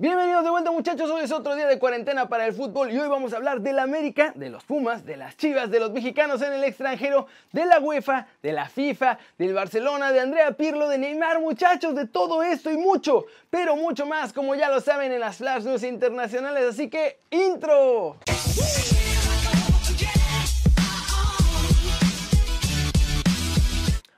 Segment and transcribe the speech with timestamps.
[0.00, 3.06] Bienvenidos de vuelta muchachos, hoy es otro día de cuarentena para el fútbol y hoy
[3.06, 6.54] vamos a hablar del América, de los Pumas, de las Chivas, de los mexicanos en
[6.54, 11.38] el extranjero, de la UEFA, de la FIFA, del Barcelona, de Andrea Pirlo, de Neymar
[11.40, 15.36] muchachos, de todo esto y mucho, pero mucho más como ya lo saben en las
[15.36, 18.16] Flash News internacionales, así que intro.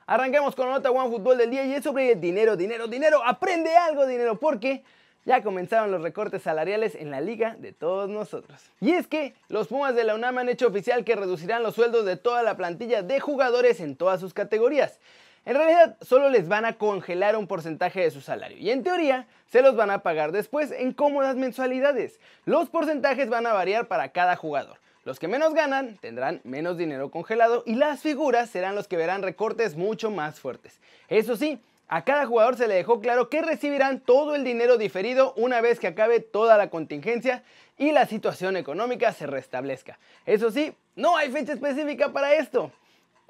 [0.05, 3.75] Arranquemos con la nota One Fútbol del día y es sobre dinero, dinero, dinero, aprende
[3.75, 4.85] algo dinero, porque
[5.25, 8.61] ya comenzaron los recortes salariales en la liga de todos nosotros.
[8.81, 12.05] Y es que los Pumas de la UNAM han hecho oficial que reducirán los sueldos
[12.05, 14.99] de toda la plantilla de jugadores en todas sus categorías.
[15.45, 19.27] En realidad solo les van a congelar un porcentaje de su salario y en teoría
[19.51, 22.19] se los van a pagar después en cómodas mensualidades.
[22.45, 24.77] Los porcentajes van a variar para cada jugador.
[25.03, 29.21] Los que menos ganan tendrán menos dinero congelado y las figuras serán los que verán
[29.21, 30.79] recortes mucho más fuertes.
[31.09, 31.59] Eso sí,
[31.95, 35.79] a cada jugador se le dejó claro que recibirán todo el dinero diferido una vez
[35.79, 37.43] que acabe toda la contingencia
[37.77, 39.99] y la situación económica se restablezca.
[40.25, 42.71] Eso sí, no hay fecha específica para esto.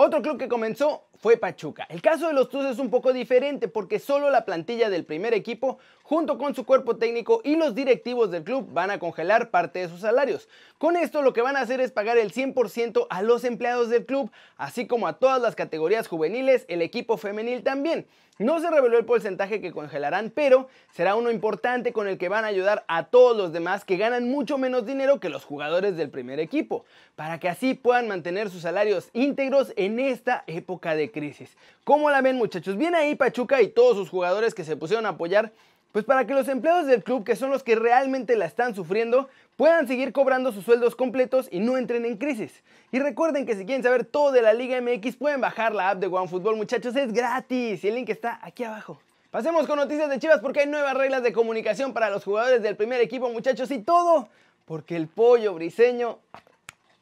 [0.06, 1.88] Otro club que comenzó fue Pachuca.
[1.90, 5.34] El caso de los Tuzos es un poco diferente porque solo la plantilla del primer
[5.34, 9.80] equipo, junto con su cuerpo técnico y los directivos del club, van a congelar parte
[9.80, 10.50] de sus salarios.
[10.78, 14.06] Con esto lo que van a hacer es pagar el 100% a los empleados del
[14.06, 18.06] club, así como a todas las categorías juveniles, el equipo femenil también.
[18.40, 22.45] No se reveló el porcentaje que congelarán, pero será uno importante con el que van
[22.45, 26.10] a ayudar a todos los demás que ganan mucho menos dinero que los jugadores del
[26.10, 26.84] primer equipo,
[27.16, 31.55] para que así puedan mantener sus salarios íntegros en esta época de crisis.
[31.83, 32.77] ¿Cómo la ven muchachos?
[32.77, 35.52] Viene ahí Pachuca y todos sus jugadores que se pusieron a apoyar
[35.94, 39.30] pues para que los empleados del club, que son los que realmente la están sufriendo,
[39.55, 42.64] puedan seguir cobrando sus sueldos completos y no entren en crisis.
[42.91, 45.99] Y recuerden que si quieren saber todo de la Liga MX, pueden bajar la app
[45.99, 48.99] de OneFootball, muchachos, es gratis y el link está aquí abajo.
[49.30, 52.75] Pasemos con noticias de Chivas porque hay nuevas reglas de comunicación para los jugadores del
[52.75, 54.30] primer equipo, muchachos, y todo
[54.66, 56.17] porque el pollo briseño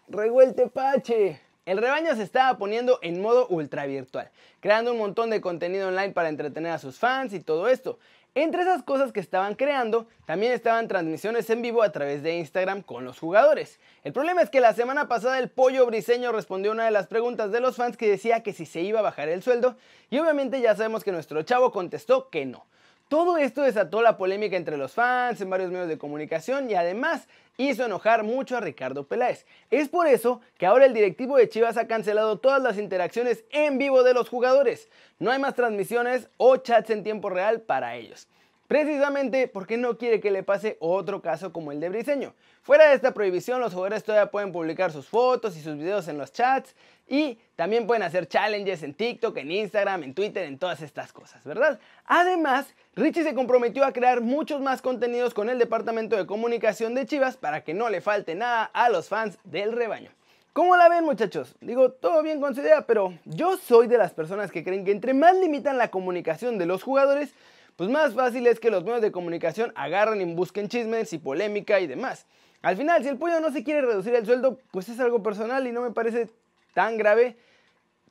[0.09, 1.39] revuelte pache.
[1.64, 4.31] El rebaño se estaba poniendo en modo ultra virtual,
[4.62, 8.00] creando un montón de contenido online para entretener a sus fans y todo esto.
[8.34, 12.81] Entre esas cosas que estaban creando, también estaban transmisiones en vivo a través de Instagram
[12.81, 13.80] con los jugadores.
[14.03, 17.52] El problema es que la semana pasada el pollo briseño respondió una de las preguntas
[17.52, 19.75] de los fans que decía que si se iba a bajar el sueldo
[20.09, 22.66] y obviamente ya sabemos que nuestro chavo contestó que no.
[23.07, 27.28] Todo esto desató la polémica entre los fans en varios medios de comunicación y además
[27.70, 29.46] hizo enojar mucho a Ricardo Peláez.
[29.70, 33.78] Es por eso que ahora el directivo de Chivas ha cancelado todas las interacciones en
[33.78, 34.90] vivo de los jugadores.
[35.20, 38.28] No hay más transmisiones o chats en tiempo real para ellos.
[38.72, 42.34] Precisamente porque no quiere que le pase otro caso como el de Briseño.
[42.62, 46.18] Fuera de esta prohibición, los jugadores todavía pueden publicar sus fotos y sus videos en
[46.18, 46.74] los chats
[47.06, 51.44] y también pueden hacer challenges en TikTok, en Instagram, en Twitter, en todas estas cosas,
[51.44, 51.81] ¿verdad?
[52.06, 57.06] Además, Richie se comprometió a crear muchos más contenidos con el departamento de comunicación de
[57.06, 60.12] Chivas para que no le falte nada a los fans del rebaño.
[60.54, 61.58] ¿Cómo la ven muchachos?
[61.60, 64.92] Digo, todo bien con su idea, pero yo soy de las personas que creen que
[64.92, 67.34] entre más limitan la comunicación de los jugadores,
[67.76, 71.80] pues más fácil es que los medios de comunicación agarren y busquen chismes y polémica
[71.80, 72.26] y demás.
[72.62, 75.66] Al final, si el pollo no se quiere reducir el sueldo, pues es algo personal
[75.66, 76.30] y no me parece
[76.74, 77.38] tan grave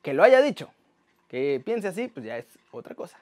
[0.01, 0.69] que lo haya dicho.
[1.29, 3.17] Que piense así, pues ya es otra cosa.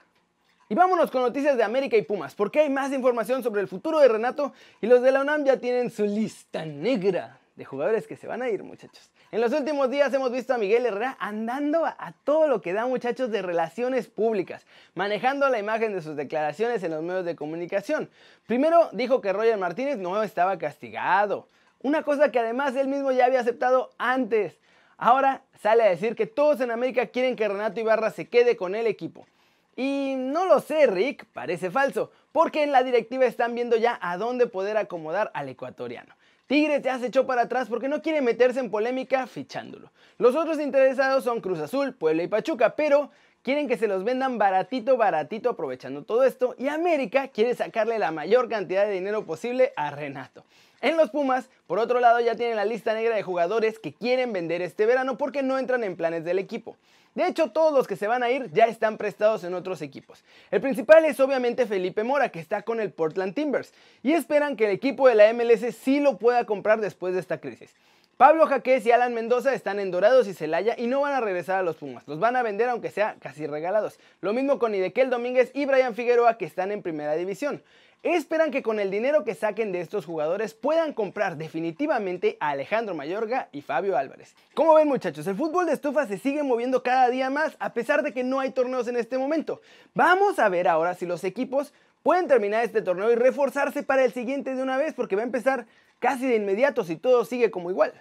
[0.69, 3.99] Y vámonos con noticias de América y Pumas, porque hay más información sobre el futuro
[3.99, 8.15] de Renato y los de la UNAM ya tienen su lista negra de jugadores que
[8.15, 9.11] se van a ir, muchachos.
[9.31, 12.85] En los últimos días hemos visto a Miguel Herrera andando a, todo lo que da,
[12.85, 14.65] muchachos, de relaciones públicas,
[14.95, 18.09] manejando la imagen de sus declaraciones en los medios de comunicación.
[18.47, 21.49] Primero dijo que Roger Martínez no estaba castigado,
[21.83, 24.57] una cosa que además él mismo ya había aceptado antes.
[24.97, 28.73] Ahora sale a decir que todos en América quieren que Renato Ibarra se quede con
[28.73, 29.27] el equipo.
[29.75, 34.15] Y no lo sé, Rick, parece falso, porque en la directiva están viendo ya a
[34.15, 36.15] dónde poder acomodar al ecuatoriano.
[36.49, 39.91] Tigres ya se echó para atrás porque no quiere meterse en polémica fichándolo.
[40.17, 43.11] Los otros interesados son Cruz Azul, Puebla y Pachuca, pero
[43.43, 48.11] quieren que se los vendan baratito, baratito aprovechando todo esto y América quiere sacarle la
[48.11, 50.43] mayor cantidad de dinero posible a Renato.
[50.81, 54.31] En los Pumas, por otro lado, ya tienen la lista negra de jugadores que quieren
[54.31, 56.77] vender este verano porque no entran en planes del equipo.
[57.15, 60.23] De hecho, todos los que se van a ir ya están prestados en otros equipos.
[60.51, 63.73] El principal es obviamente Felipe Mora, que está con el Portland Timbers,
[64.03, 67.39] y esperan que el equipo de la MLS sí lo pueda comprar después de esta
[67.39, 67.75] crisis.
[68.19, 71.57] Pablo Jaquez y Alan Mendoza están en Dorados y Celaya y no van a regresar
[71.57, 72.05] a los Pumas.
[72.05, 73.97] Los van a vender aunque sea casi regalados.
[74.19, 77.63] Lo mismo con Idequel Domínguez y Brian Figueroa que están en primera división.
[78.03, 82.93] Esperan que con el dinero que saquen de estos jugadores puedan comprar definitivamente a Alejandro
[82.93, 84.35] Mayorga y Fabio Álvarez.
[84.53, 88.03] Como ven muchachos, el fútbol de estufa se sigue moviendo cada día más a pesar
[88.03, 89.61] de que no hay torneos en este momento.
[89.93, 91.71] Vamos a ver ahora si los equipos
[92.03, 95.25] pueden terminar este torneo y reforzarse para el siguiente de una vez porque va a
[95.25, 95.67] empezar
[95.99, 97.93] casi de inmediato si todo sigue como igual.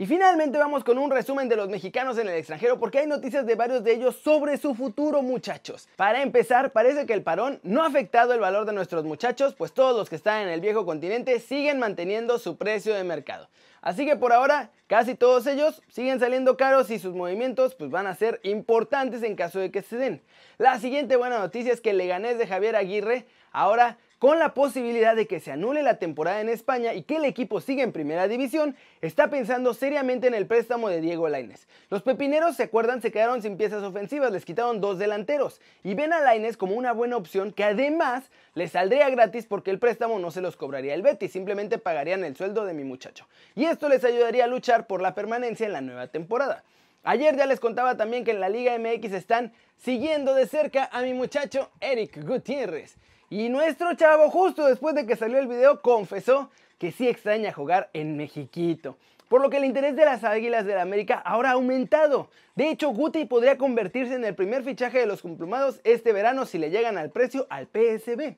[0.00, 3.44] Y finalmente vamos con un resumen de los mexicanos en el extranjero porque hay noticias
[3.44, 5.88] de varios de ellos sobre su futuro muchachos.
[5.96, 9.72] Para empezar, parece que el parón no ha afectado el valor de nuestros muchachos, pues
[9.72, 13.48] todos los que están en el viejo continente siguen manteniendo su precio de mercado.
[13.82, 18.06] Así que por ahora, casi todos ellos siguen saliendo caros y sus movimientos pues van
[18.06, 20.22] a ser importantes en caso de que se den.
[20.58, 25.14] La siguiente buena noticia es que el Leganés de Javier Aguirre ahora con la posibilidad
[25.14, 28.26] de que se anule la temporada en España y que el equipo siga en primera
[28.26, 31.68] división, está pensando seriamente en el préstamo de Diego Lainez.
[31.88, 36.12] Los pepineros, se acuerdan, se quedaron sin piezas ofensivas, les quitaron dos delanteros y ven
[36.12, 40.30] a Lainez como una buena opción que además les saldría gratis porque el préstamo no
[40.30, 43.28] se los cobraría el Betis, simplemente pagarían el sueldo de mi muchacho.
[43.54, 46.64] Y esto les ayudaría a luchar por la permanencia en la nueva temporada.
[47.04, 51.02] Ayer ya les contaba también que en la Liga MX están siguiendo de cerca a
[51.02, 52.96] mi muchacho Eric Gutiérrez.
[53.30, 57.90] Y nuestro chavo, justo después de que salió el video, confesó que sí extraña jugar
[57.92, 58.96] en Mexiquito.
[59.28, 62.30] Por lo que el interés de las Águilas de la América ahora ha aumentado.
[62.56, 66.56] De hecho, Guti podría convertirse en el primer fichaje de los complumados este verano si
[66.56, 68.36] le llegan al precio al PSB.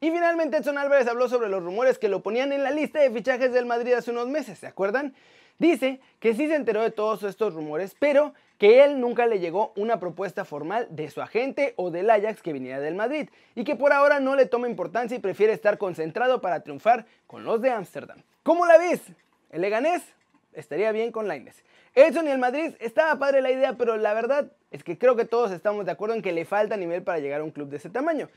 [0.00, 3.12] Y finalmente Edson Álvarez habló sobre los rumores que lo ponían en la lista de
[3.12, 5.14] fichajes del Madrid hace unos meses, ¿se acuerdan?
[5.58, 9.72] Dice que sí se enteró de todos estos rumores, pero que él nunca le llegó
[9.76, 13.74] una propuesta formal de su agente o del Ajax que viniera del Madrid y que
[13.74, 17.70] por ahora no le toma importancia y prefiere estar concentrado para triunfar con los de
[17.70, 18.22] Ámsterdam.
[18.42, 19.00] ¿Cómo la ves?
[19.50, 20.02] ¿El Leganés?
[20.52, 21.64] Estaría bien con Lainez.
[21.94, 25.24] Edson y el Madrid estaba padre la idea, pero la verdad es que creo que
[25.24, 27.76] todos estamos de acuerdo en que le falta nivel para llegar a un club de
[27.76, 28.28] ese tamaño.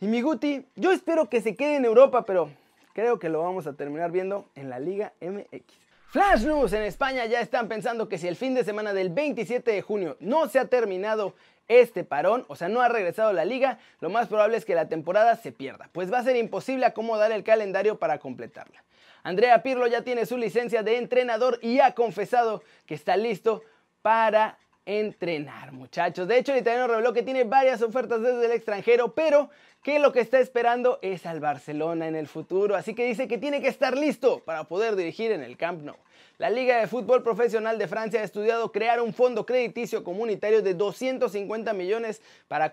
[0.00, 2.48] Y mi Guti, yo espero que se quede en Europa, pero
[2.94, 5.87] creo que lo vamos a terminar viendo en la Liga MX.
[6.10, 9.70] Flash News en España ya están pensando que si el fin de semana del 27
[9.70, 11.34] de junio no se ha terminado
[11.68, 14.88] este parón, o sea, no ha regresado la liga, lo más probable es que la
[14.88, 18.82] temporada se pierda, pues va a ser imposible acomodar el calendario para completarla.
[19.22, 23.62] Andrea Pirlo ya tiene su licencia de entrenador y ha confesado que está listo
[24.00, 24.56] para
[24.88, 26.26] entrenar, muchachos.
[26.26, 29.50] De hecho, el italiano reveló que tiene varias ofertas desde el extranjero, pero
[29.82, 33.36] que lo que está esperando es al Barcelona en el futuro, así que dice que
[33.36, 35.96] tiene que estar listo para poder dirigir en el Camp Nou.
[36.38, 40.72] La Liga de Fútbol Profesional de Francia ha estudiado crear un fondo crediticio comunitario de
[40.72, 42.72] 250 millones para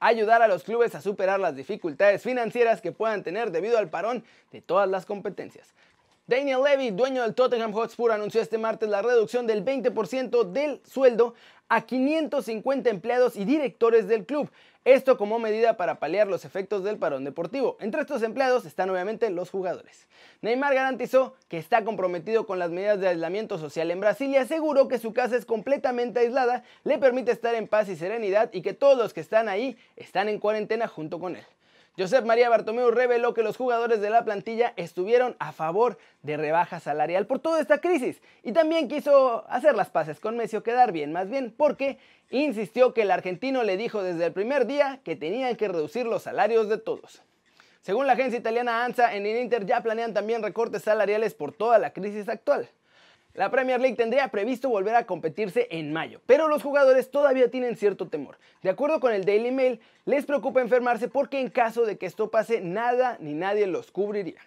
[0.00, 4.24] ayudar a los clubes a superar las dificultades financieras que puedan tener debido al parón
[4.50, 5.74] de todas las competencias.
[6.28, 11.34] Daniel Levy, dueño del Tottenham Hotspur, anunció este martes la reducción del 20% del sueldo
[11.68, 14.50] a 550 empleados y directores del club.
[14.84, 17.76] Esto como medida para paliar los efectos del parón deportivo.
[17.78, 20.08] Entre estos empleados están obviamente los jugadores.
[20.42, 24.88] Neymar garantizó que está comprometido con las medidas de aislamiento social en Brasil y aseguró
[24.88, 28.74] que su casa es completamente aislada, le permite estar en paz y serenidad y que
[28.74, 31.46] todos los que están ahí están en cuarentena junto con él.
[31.98, 36.78] Josep María Bartomeu reveló que los jugadores de la plantilla estuvieron a favor de rebaja
[36.78, 40.92] salarial por toda esta crisis y también quiso hacer las paces con Messi o quedar
[40.92, 41.98] bien, más bien porque
[42.28, 46.24] insistió que el argentino le dijo desde el primer día que tenían que reducir los
[46.24, 47.22] salarios de todos.
[47.80, 51.78] Según la agencia italiana ANSA, en el Inter ya planean también recortes salariales por toda
[51.78, 52.68] la crisis actual.
[53.36, 57.76] La Premier League tendría previsto volver a competirse en mayo, pero los jugadores todavía tienen
[57.76, 58.38] cierto temor.
[58.62, 62.30] De acuerdo con el Daily Mail, les preocupa enfermarse porque en caso de que esto
[62.30, 64.40] pase, nada ni nadie los cubriría.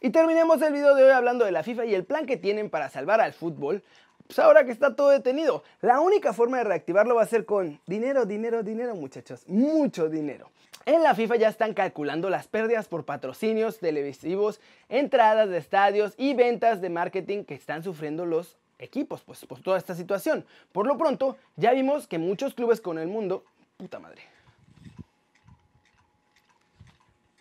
[0.00, 2.70] Y terminemos el video de hoy hablando de la FIFA y el plan que tienen
[2.70, 3.84] para salvar al fútbol.
[4.26, 7.78] Pues ahora que está todo detenido, la única forma de reactivarlo va a ser con
[7.86, 10.50] dinero, dinero, dinero, muchachos, mucho dinero.
[10.86, 14.60] En la FIFA ya están calculando las pérdidas por patrocinios televisivos,
[14.90, 19.78] entradas de estadios y ventas de marketing que están sufriendo los equipos, pues por toda
[19.78, 20.44] esta situación.
[20.72, 23.44] Por lo pronto, ya vimos que muchos clubes con el mundo,
[23.78, 24.33] puta madre.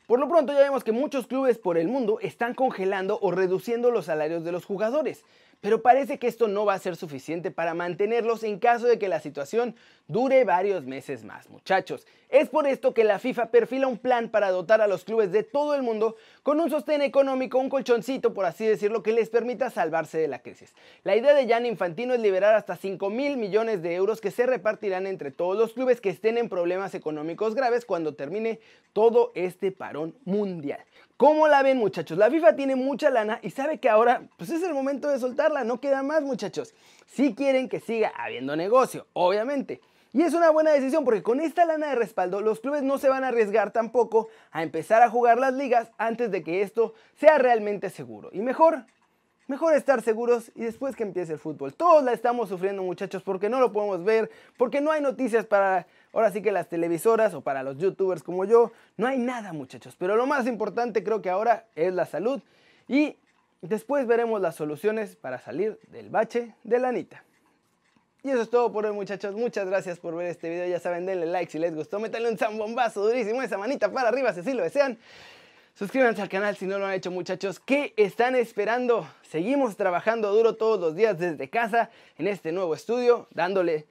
[0.08, 3.90] Por lo pronto ya vemos que muchos clubes por el mundo están congelando o reduciendo
[3.90, 5.24] los salarios de los jugadores.
[5.64, 9.08] Pero parece que esto no va a ser suficiente para mantenerlos en caso de que
[9.08, 9.78] la situación
[10.10, 12.06] dure varios meses más, muchachos.
[12.28, 15.44] Es por esto que la FIFA perfila un plan para dotar a los clubes de
[15.44, 19.70] todo el mundo con un sostén económico, un colchoncito, por así decirlo, que les permita
[19.70, 20.74] salvarse de la crisis.
[21.06, 24.46] La idea de Jan Infantino es liberar hasta 5 mil millones de euros que se
[24.46, 28.60] repartirán entre todos los clubes que estén en problemas económicos graves cuando termine
[28.92, 29.72] todo este
[30.26, 30.80] mundial.
[31.18, 32.18] ¿Cómo la ven muchachos?
[32.18, 35.64] La FIFA tiene mucha lana y sabe que ahora pues es el momento de soltarla,
[35.64, 36.74] no queda más muchachos.
[37.06, 39.82] Si quieren que siga habiendo negocio, obviamente.
[40.12, 43.10] Y es una buena decisión porque con esta lana de respaldo los clubes no se
[43.10, 47.38] van a arriesgar tampoco a empezar a jugar las ligas antes de que esto sea
[47.38, 48.30] realmente seguro.
[48.32, 48.86] Y mejor
[49.48, 51.74] Mejor estar seguros y después que empiece el fútbol.
[51.74, 55.86] Todos la estamos sufriendo muchachos porque no lo podemos ver, porque no hay noticias para
[56.14, 58.72] ahora sí que las televisoras o para los youtubers como yo.
[58.96, 59.96] No hay nada muchachos.
[59.98, 62.42] Pero lo más importante creo que ahora es la salud
[62.88, 63.18] y
[63.62, 67.24] después veremos las soluciones para salir del bache de la anita.
[68.24, 71.06] Y eso es todo por hoy muchachos, muchas gracias por ver este video, ya saben,
[71.06, 74.54] denle like si les gustó, métanle un zambombazo durísimo, esa manita para arriba si así
[74.54, 74.98] lo desean.
[75.76, 79.08] Suscríbanse al canal si no lo han hecho muchachos, ¿qué están esperando?
[79.24, 81.90] Seguimos trabajando duro todos los días desde casa
[82.20, 83.88] en este nuevo estudio, dándole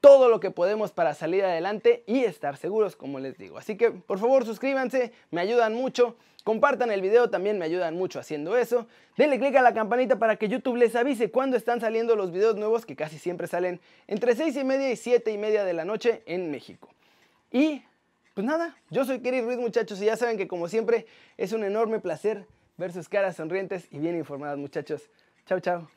[0.00, 3.58] todo lo que podemos para salir adelante y estar seguros, como les digo.
[3.58, 6.16] Así que por favor suscríbanse, me ayudan mucho.
[6.42, 8.86] Compartan el video, también me ayudan mucho haciendo eso.
[9.18, 12.56] Denle click a la campanita para que YouTube les avise cuando están saliendo los videos
[12.56, 15.84] nuevos que casi siempre salen entre 6 y media y 7 y media de la
[15.84, 16.88] noche en México.
[17.52, 17.82] Y
[18.36, 21.06] pues nada, yo soy Kerry Ruiz muchachos y ya saben que como siempre
[21.38, 25.08] es un enorme placer ver sus caras sonrientes y bien informadas muchachos.
[25.46, 25.88] Chao, chao.